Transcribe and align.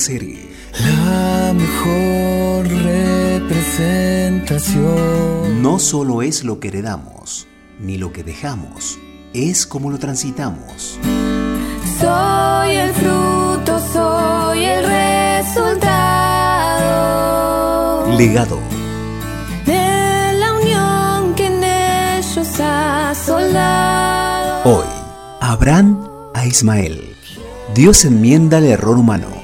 serie. 0.00 0.48
La 0.80 1.52
mejor 1.52 2.66
representación. 2.66 5.62
No 5.62 5.78
solo 5.78 6.22
es 6.22 6.42
lo 6.42 6.58
que 6.58 6.68
heredamos, 6.68 7.46
ni 7.78 7.98
lo 7.98 8.10
que 8.12 8.24
dejamos, 8.24 8.98
es 9.34 9.66
como 9.66 9.90
lo 9.90 9.98
transitamos. 9.98 10.98
Soy 12.00 12.76
el 12.76 12.94
fruto, 12.94 13.78
soy 13.92 14.64
el 14.64 14.86
resultado. 14.86 15.66
Legado. 18.16 18.58
De 19.66 20.32
la 20.38 20.54
unión 20.54 21.34
que 21.34 21.44
en 21.46 21.62
ellos 21.62 22.48
ha 22.58 23.14
soldado. 23.14 24.62
Hoy, 24.64 24.86
Abraham 25.40 25.98
a 26.34 26.46
Ismael. 26.46 27.14
Dios 27.74 28.06
enmienda 28.06 28.58
el 28.58 28.64
error 28.64 28.98
humano. 28.98 29.39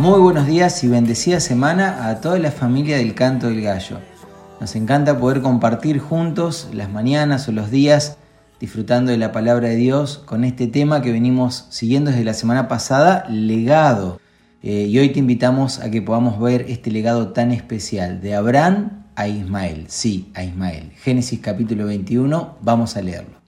Muy 0.00 0.18
buenos 0.18 0.46
días 0.46 0.82
y 0.82 0.88
bendecida 0.88 1.40
semana 1.40 2.08
a 2.08 2.22
toda 2.22 2.38
la 2.38 2.50
familia 2.50 2.96
del 2.96 3.14
Canto 3.14 3.48
del 3.48 3.60
Gallo. 3.60 3.98
Nos 4.58 4.74
encanta 4.74 5.20
poder 5.20 5.42
compartir 5.42 5.98
juntos 5.98 6.68
las 6.72 6.88
mañanas 6.88 7.46
o 7.48 7.52
los 7.52 7.70
días 7.70 8.16
disfrutando 8.58 9.10
de 9.10 9.18
la 9.18 9.30
palabra 9.30 9.68
de 9.68 9.76
Dios 9.76 10.16
con 10.16 10.44
este 10.44 10.68
tema 10.68 11.02
que 11.02 11.12
venimos 11.12 11.66
siguiendo 11.68 12.10
desde 12.10 12.24
la 12.24 12.32
semana 12.32 12.66
pasada, 12.66 13.26
legado. 13.28 14.18
Eh, 14.62 14.86
y 14.88 14.98
hoy 14.98 15.10
te 15.10 15.18
invitamos 15.18 15.80
a 15.80 15.90
que 15.90 16.00
podamos 16.00 16.40
ver 16.40 16.64
este 16.70 16.90
legado 16.90 17.34
tan 17.34 17.52
especial 17.52 18.22
de 18.22 18.34
Abraham 18.34 19.04
a 19.16 19.28
Ismael. 19.28 19.84
Sí, 19.88 20.30
a 20.32 20.42
Ismael. 20.42 20.92
Génesis 20.92 21.40
capítulo 21.40 21.84
21, 21.84 22.56
vamos 22.62 22.96
a 22.96 23.02
leerlo. 23.02 23.38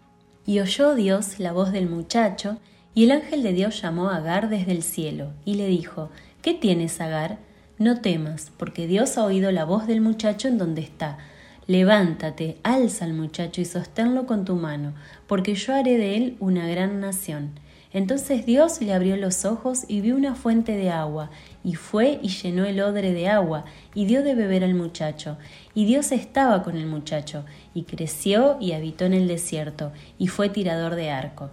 Y 0.44 0.60
oyó 0.60 0.94
Dios 0.94 1.38
la 1.38 1.52
voz 1.52 1.72
del 1.72 1.88
muchacho, 1.88 2.58
y 2.94 3.04
el 3.04 3.12
ángel 3.12 3.42
de 3.42 3.54
Dios 3.54 3.80
llamó 3.80 4.10
a 4.10 4.16
Agar 4.16 4.50
desde 4.50 4.72
el 4.72 4.82
cielo, 4.82 5.30
y 5.46 5.54
le 5.54 5.66
dijo, 5.66 6.10
¿Qué 6.42 6.54
tienes, 6.54 7.00
Agar? 7.00 7.38
No 7.78 8.00
temas, 8.00 8.50
porque 8.56 8.88
Dios 8.88 9.16
ha 9.16 9.24
oído 9.24 9.52
la 9.52 9.64
voz 9.64 9.86
del 9.86 10.00
muchacho 10.00 10.48
en 10.48 10.58
donde 10.58 10.80
está. 10.80 11.18
Levántate, 11.68 12.56
alza 12.64 13.04
al 13.04 13.14
muchacho 13.14 13.60
y 13.60 13.64
sosténlo 13.64 14.26
con 14.26 14.44
tu 14.44 14.56
mano, 14.56 14.92
porque 15.28 15.54
yo 15.54 15.72
haré 15.72 15.98
de 15.98 16.16
él 16.16 16.36
una 16.40 16.66
gran 16.66 16.98
nación. 16.98 17.50
Entonces 17.92 18.44
Dios 18.44 18.80
le 18.80 18.92
abrió 18.92 19.16
los 19.16 19.44
ojos 19.44 19.84
y 19.86 20.00
vio 20.00 20.16
una 20.16 20.34
fuente 20.34 20.72
de 20.72 20.90
agua, 20.90 21.30
y 21.62 21.74
fue 21.74 22.18
y 22.20 22.30
llenó 22.30 22.64
el 22.64 22.80
odre 22.80 23.12
de 23.12 23.28
agua, 23.28 23.64
y 23.94 24.06
dio 24.06 24.24
de 24.24 24.34
beber 24.34 24.64
al 24.64 24.74
muchacho. 24.74 25.38
Y 25.74 25.84
Dios 25.84 26.10
estaba 26.10 26.64
con 26.64 26.76
el 26.76 26.88
muchacho, 26.88 27.44
y 27.72 27.84
creció 27.84 28.56
y 28.60 28.72
habitó 28.72 29.04
en 29.04 29.14
el 29.14 29.28
desierto, 29.28 29.92
y 30.18 30.26
fue 30.26 30.48
tirador 30.48 30.96
de 30.96 31.10
arco. 31.10 31.50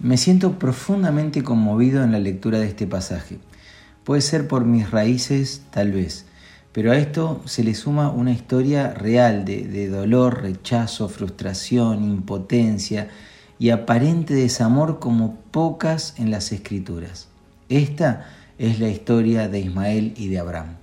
Me 0.00 0.16
siento 0.16 0.58
profundamente 0.58 1.44
conmovido 1.44 2.02
en 2.02 2.10
la 2.10 2.18
lectura 2.18 2.58
de 2.58 2.66
este 2.66 2.88
pasaje. 2.88 3.38
Puede 4.06 4.20
ser 4.20 4.46
por 4.46 4.64
mis 4.64 4.92
raíces, 4.92 5.62
tal 5.70 5.90
vez, 5.90 6.26
pero 6.70 6.92
a 6.92 6.96
esto 6.96 7.42
se 7.44 7.64
le 7.64 7.74
suma 7.74 8.08
una 8.08 8.30
historia 8.30 8.94
real 8.94 9.44
de, 9.44 9.66
de 9.66 9.88
dolor, 9.88 10.42
rechazo, 10.42 11.08
frustración, 11.08 12.04
impotencia 12.04 13.08
y 13.58 13.70
aparente 13.70 14.32
desamor 14.32 15.00
como 15.00 15.34
pocas 15.50 16.14
en 16.18 16.30
las 16.30 16.52
escrituras. 16.52 17.26
Esta 17.68 18.28
es 18.58 18.78
la 18.78 18.90
historia 18.90 19.48
de 19.48 19.58
Ismael 19.58 20.14
y 20.16 20.28
de 20.28 20.38
Abraham. 20.38 20.76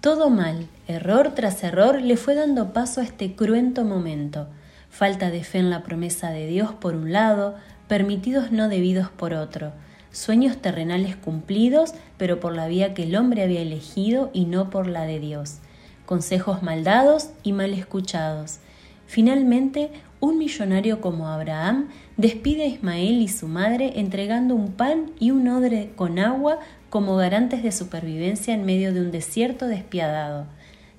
Todo 0.00 0.28
mal, 0.28 0.66
error 0.88 1.36
tras 1.36 1.62
error, 1.62 2.02
le 2.02 2.16
fue 2.16 2.34
dando 2.34 2.72
paso 2.72 3.00
a 3.00 3.04
este 3.04 3.36
cruento 3.36 3.84
momento. 3.84 4.48
Falta 4.90 5.30
de 5.30 5.44
fe 5.44 5.58
en 5.58 5.70
la 5.70 5.84
promesa 5.84 6.30
de 6.30 6.48
Dios 6.48 6.72
por 6.72 6.96
un 6.96 7.12
lado, 7.12 7.54
permitidos 7.86 8.50
no 8.50 8.68
debidos 8.68 9.08
por 9.08 9.34
otro 9.34 9.70
sueños 10.12 10.56
terrenales 10.58 11.16
cumplidos, 11.16 11.94
pero 12.16 12.40
por 12.40 12.54
la 12.54 12.68
vía 12.68 12.94
que 12.94 13.04
el 13.04 13.16
hombre 13.16 13.42
había 13.42 13.62
elegido 13.62 14.30
y 14.32 14.44
no 14.44 14.70
por 14.70 14.86
la 14.86 15.04
de 15.04 15.20
Dios, 15.20 15.58
consejos 16.06 16.62
mal 16.62 16.84
dados 16.84 17.30
y 17.42 17.52
mal 17.52 17.72
escuchados. 17.72 18.58
Finalmente, 19.06 19.90
un 20.20 20.38
millonario 20.38 21.00
como 21.00 21.28
Abraham 21.28 21.88
despide 22.16 22.64
a 22.64 22.66
Ismael 22.66 23.22
y 23.22 23.28
su 23.28 23.48
madre 23.48 23.98
entregando 23.98 24.54
un 24.54 24.72
pan 24.72 25.12
y 25.18 25.30
un 25.30 25.48
odre 25.48 25.90
con 25.96 26.18
agua 26.18 26.58
como 26.90 27.16
garantes 27.16 27.62
de 27.62 27.72
supervivencia 27.72 28.52
en 28.54 28.64
medio 28.64 28.92
de 28.92 29.00
un 29.00 29.10
desierto 29.10 29.66
despiadado. 29.66 30.46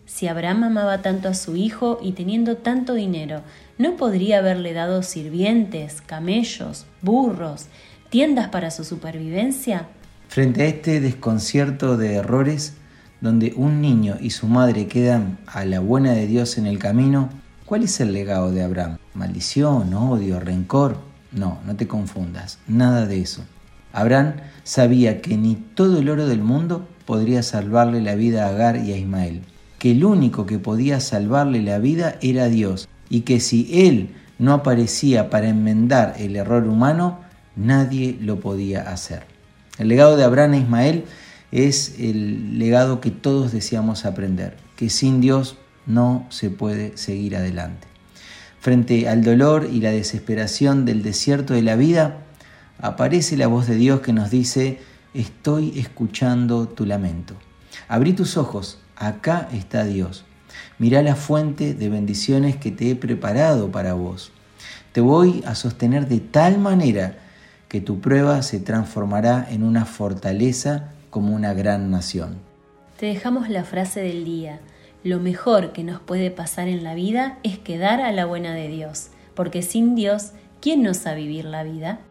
Si 0.06 0.28
Abraham 0.28 0.64
amaba 0.64 1.02
tanto 1.02 1.30
a 1.30 1.34
su 1.34 1.56
hijo 1.56 2.00
y 2.02 2.14
teniendo 2.14 2.58
tanto 2.58 2.96
dinero, 2.96 3.44
¿no 3.78 3.96
podría 3.96 4.40
haberle 4.40 4.74
dado 4.74 5.04
sirvientes, 5.04 6.02
camellos, 6.02 6.86
burros, 7.02 7.68
tiendas 8.12 8.50
para 8.50 8.72
su 8.72 8.84
supervivencia? 8.84 9.88
Frente 10.28 10.64
a 10.64 10.66
este 10.66 11.00
desconcierto 11.00 11.98
de 11.98 12.16
errores, 12.16 12.74
donde 13.22 13.54
un 13.56 13.82
niño 13.82 14.18
y 14.20 14.32
su 14.32 14.48
madre 14.48 14.88
quedan 14.88 15.40
a 15.48 15.64
la 15.64 15.80
buena 15.80 16.12
de 16.12 16.28
Dios 16.28 16.58
en 16.58 16.68
el 16.68 16.78
camino, 16.78 17.30
¿cuál 17.66 17.84
es 17.84 18.00
el 18.02 18.12
legado 18.12 18.52
de 18.52 18.64
Abraham? 18.64 18.98
¿Maldición, 19.14 19.94
odio, 19.94 20.42
rencor? 20.42 20.98
No, 21.32 21.60
no 21.66 21.76
te 21.78 21.88
confundas, 21.88 22.60
nada 22.68 23.08
de 23.08 23.22
eso. 23.22 23.44
Abraham 23.94 24.34
sabía 24.64 25.22
que 25.22 25.38
ni 25.38 25.56
todo 25.56 26.00
el 26.00 26.10
oro 26.10 26.28
del 26.28 26.42
mundo 26.42 26.88
podría 27.06 27.44
salvarle 27.44 28.02
la 28.02 28.16
vida 28.16 28.46
a 28.46 28.50
Agar 28.50 28.76
y 28.76 28.92
a 28.92 28.98
Ismael, 28.98 29.42
que 29.80 29.92
el 29.92 30.04
único 30.04 30.46
que 30.46 30.60
podía 30.60 31.00
salvarle 31.00 31.62
la 31.62 31.80
vida 31.80 32.18
era 32.22 32.50
Dios, 32.50 32.90
y 33.10 33.22
que 33.22 33.40
si 33.40 33.88
él 33.88 34.10
no 34.38 34.54
aparecía 34.54 35.30
para 35.30 35.48
enmendar 35.48 36.16
el 36.18 36.36
error 36.36 36.68
humano, 36.68 37.31
Nadie 37.56 38.18
lo 38.22 38.40
podía 38.40 38.90
hacer. 38.90 39.24
El 39.78 39.88
legado 39.88 40.18
de 40.18 40.24
Abraham 40.24 40.54
e 40.54 40.58
Ismael 40.60 41.06
es 41.52 41.96
el 42.00 42.60
legado 42.60 43.02
que 43.02 43.12
todos 43.12 43.52
deseamos 43.52 44.06
aprender, 44.06 44.58
que 44.76 44.90
sin 44.90 45.22
Dios 45.22 45.58
no 45.86 46.26
se 46.30 46.50
puede 46.50 46.98
seguir 46.98 47.36
adelante. 47.36 47.88
Frente 48.60 49.10
al 49.10 49.24
dolor 49.24 49.68
y 49.72 49.82
la 49.82 49.92
desesperación 49.92 50.86
del 50.86 51.04
desierto 51.04 51.54
de 51.54 51.64
la 51.64 51.76
vida, 51.76 52.18
aparece 52.80 53.36
la 53.38 53.48
voz 53.48 53.68
de 53.68 53.76
Dios 53.76 54.02
que 54.02 54.14
nos 54.14 54.30
dice, 54.30 54.80
estoy 55.14 55.80
escuchando 55.80 56.68
tu 56.68 56.86
lamento. 56.86 57.36
Abrí 57.88 58.14
tus 58.14 58.38
ojos, 58.38 58.80
acá 58.96 59.50
está 59.52 59.84
Dios. 59.86 60.26
Mira 60.78 61.02
la 61.02 61.16
fuente 61.16 61.74
de 61.74 61.90
bendiciones 61.90 62.56
que 62.56 62.72
te 62.72 62.92
he 62.92 62.96
preparado 62.96 63.72
para 63.72 63.94
vos. 63.94 64.32
Te 64.92 65.02
voy 65.02 65.44
a 65.46 65.56
sostener 65.56 66.08
de 66.08 66.20
tal 66.20 66.60
manera 66.60 67.18
que 67.72 67.80
tu 67.80 68.02
prueba 68.02 68.42
se 68.42 68.60
transformará 68.60 69.48
en 69.50 69.64
una 69.64 69.86
fortaleza 69.86 70.90
como 71.10 71.34
una 71.34 71.54
gran 71.54 71.90
nación. 71.90 72.36
Te 73.00 73.06
dejamos 73.06 73.48
la 73.48 73.64
frase 73.64 74.02
del 74.02 74.26
día. 74.26 74.60
Lo 75.06 75.22
mejor 75.22 75.72
que 75.72 75.86
nos 75.86 76.02
puede 76.02 76.32
pasar 76.32 76.68
en 76.68 76.84
la 76.84 76.96
vida 76.96 77.38
es 77.44 77.60
quedar 77.60 78.02
a 78.02 78.12
la 78.12 78.26
buena 78.26 78.54
de 78.54 78.68
Dios, 78.68 79.08
porque 79.36 79.62
sin 79.62 79.96
Dios, 79.96 80.32
¿quién 80.60 80.84
nos 80.84 80.98
sabe 80.98 81.22
vivir 81.22 81.46
la 81.46 81.64
vida? 81.64 82.02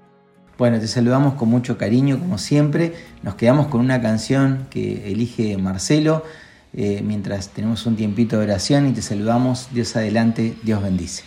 Bueno, 0.56 0.80
te 0.80 0.88
saludamos 0.88 1.34
con 1.34 1.50
mucho 1.50 1.76
cariño, 1.76 2.18
como 2.18 2.38
siempre. 2.38 2.94
Nos 3.22 3.34
quedamos 3.34 3.66
con 3.66 3.82
una 3.82 4.00
canción 4.00 4.66
que 4.70 5.12
elige 5.12 5.58
Marcelo 5.58 6.24
eh, 6.72 7.02
mientras 7.04 7.50
tenemos 7.50 7.84
un 7.84 7.96
tiempito 7.96 8.38
de 8.38 8.44
oración 8.44 8.88
y 8.88 8.92
te 8.92 9.02
saludamos. 9.02 9.68
Dios 9.74 9.94
adelante, 9.94 10.56
Dios 10.62 10.82
bendice. 10.82 11.24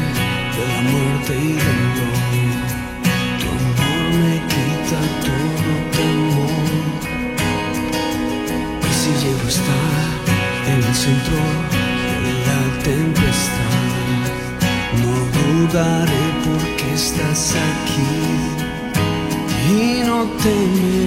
de 0.57 0.63
la 0.69 0.81
muerte 0.91 1.33
y 1.35 1.53
del 1.53 1.83
dolor. 1.97 2.61
Tu 3.41 3.47
amor 3.61 4.07
me 4.21 4.35
quita 4.53 5.01
todo 5.27 5.73
temor. 5.97 6.93
Y 8.83 8.93
si 9.01 9.11
llego 9.25 9.45
a 9.45 9.49
estar 9.49 10.03
en 10.67 10.79
el 10.89 10.95
centro 10.95 11.41
de 12.25 12.33
la 12.49 12.63
tempestad, 12.83 13.85
no 15.03 15.15
dudaré 15.37 16.25
porque 16.45 16.87
estás 16.95 17.43
aquí 17.55 18.13
y 19.73 20.03
no 20.07 20.19
temeré. 20.43 21.00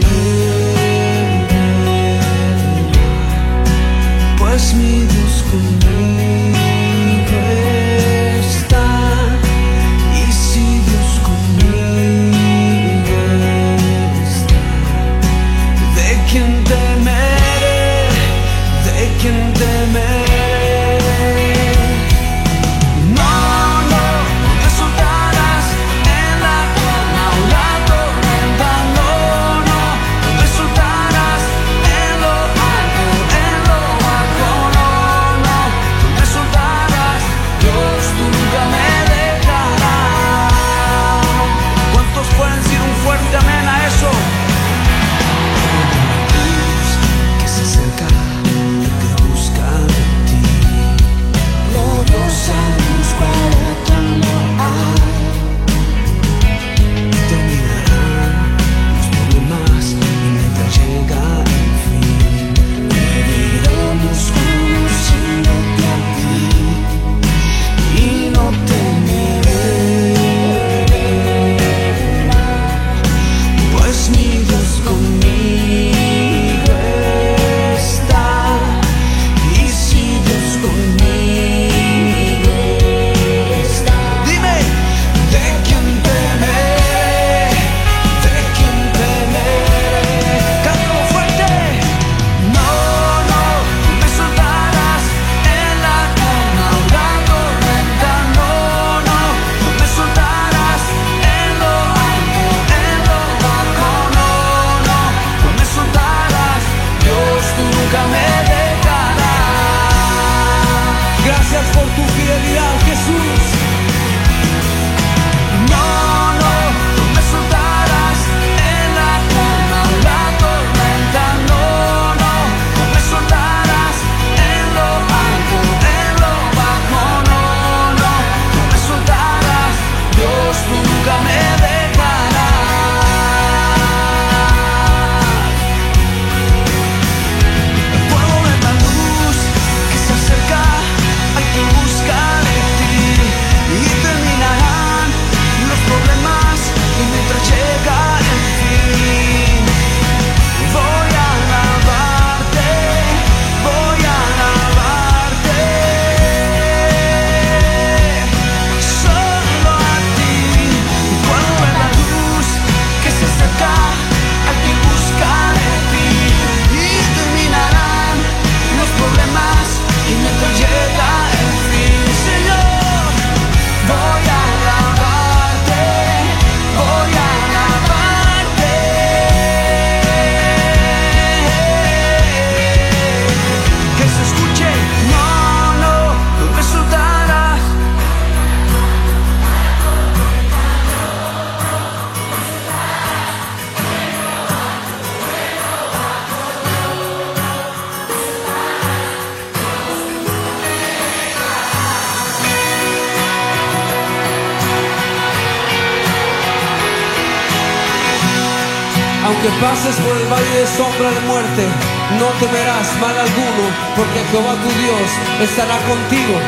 Aunque 209.43 209.59
pases 209.59 209.95
por 209.99 210.15
el 210.15 210.27
valle 210.31 210.55
de 210.55 210.67
sombra 210.67 211.11
de 211.11 211.19
muerte, 211.27 211.67
no 212.15 212.31
temerás 212.39 212.87
mal 213.03 213.11
alguno, 213.11 213.63
porque 213.91 214.23
Jehová 214.31 214.55
tu 214.55 214.71
Dios 214.79 215.07
estará 215.43 215.75
contigo. 215.83 216.39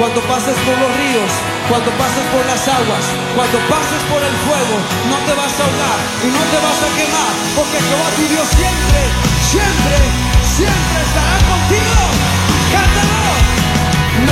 Cuando 0.00 0.22
pases 0.24 0.56
por 0.64 0.72
los 0.72 0.88
ríos, 0.96 1.28
cuando 1.68 1.92
pases 2.00 2.24
por 2.32 2.40
las 2.48 2.64
aguas, 2.64 3.04
cuando 3.36 3.60
pases 3.68 4.00
por 4.08 4.24
el 4.24 4.36
fuego, 4.48 4.76
no 5.12 5.20
te 5.28 5.36
vas 5.36 5.52
a 5.52 5.64
ahogar 5.68 6.00
y 6.24 6.28
no 6.32 6.42
te 6.48 6.58
vas 6.64 6.80
a 6.80 6.88
quemar, 6.96 7.32
porque 7.60 7.76
Jehová 7.76 8.08
tu 8.16 8.24
Dios 8.32 8.48
siempre, 8.56 9.00
siempre, 9.44 9.96
siempre 10.40 10.98
estará 11.12 11.36
contigo. 11.44 12.04
Cántalo. 12.72 13.36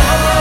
No. 0.00 0.37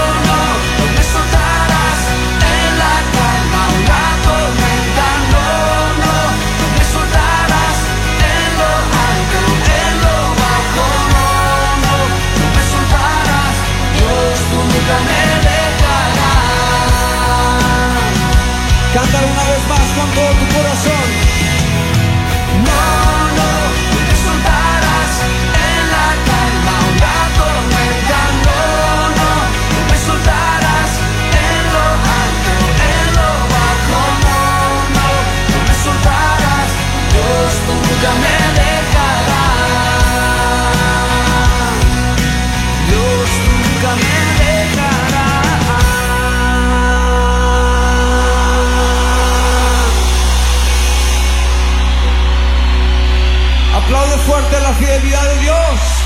Aplaude 53.75 54.17
fuerte 54.25 54.60
la 54.60 54.74
fidelidad 54.74 55.24
de 55.24 55.39
Dios. 55.41 55.97